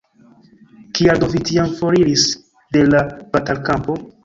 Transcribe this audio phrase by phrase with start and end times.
[0.99, 2.25] Kial do vi tiam foriris
[2.79, 3.05] de la
[3.39, 4.03] batalkampo?